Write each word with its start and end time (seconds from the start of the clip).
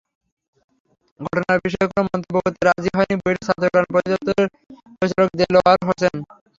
ঘটনার 1.19 1.59
বিষয়ে 1.65 1.89
কোনো 1.89 2.03
মন্তব্য 2.07 2.37
করতে 2.45 2.61
রাজি 2.63 2.89
হননি 2.93 3.15
বুয়েটের 3.19 3.45
ছাত্রকল্যাণ 3.45 3.87
পরিদপ্তরের 3.93 4.47
পরিচালক 4.97 5.29
দেলাওয়ার 5.39 5.79
হোসেন। 5.87 6.15